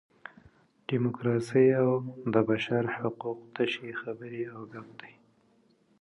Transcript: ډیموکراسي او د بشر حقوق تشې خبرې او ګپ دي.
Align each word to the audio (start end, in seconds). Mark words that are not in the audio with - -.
ډیموکراسي 0.89 1.65
او 1.81 1.89
د 2.33 2.35
بشر 2.49 2.83
حقوق 2.97 3.39
تشې 3.55 3.91
خبرې 4.01 4.43
او 4.53 4.61
ګپ 4.73 4.87
دي. 4.99 5.13